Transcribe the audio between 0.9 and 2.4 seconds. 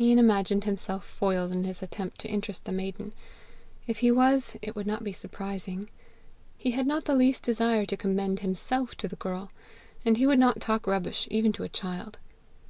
foiled in his attempt to